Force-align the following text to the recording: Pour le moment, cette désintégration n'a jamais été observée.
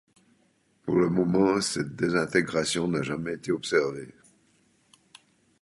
Pour 0.81 0.95
le 0.95 1.09
moment, 1.11 1.61
cette 1.61 1.95
désintégration 1.95 2.87
n'a 2.87 3.03
jamais 3.03 3.35
été 3.35 3.51
observée. 3.51 4.11